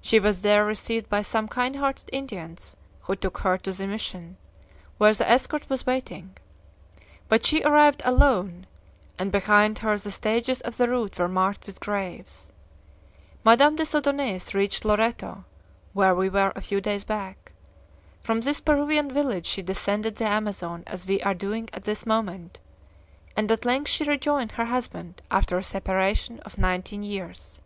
[0.00, 4.38] She was there received by some kind hearted Indians, who took her to the missions,
[4.96, 6.38] where the escort was waiting.
[7.28, 8.64] But she arrived alone,
[9.18, 12.52] and behind her the stages of the route were marked with graves!
[13.44, 15.44] Madame des Odonais reached Loreto,
[15.92, 17.52] where we were a few days back.
[18.22, 22.58] From this Peruvian village she descended the Amazon, as we are doing at this moment,
[23.36, 27.60] and at length she rejoined her husband after a separation of nineteen years."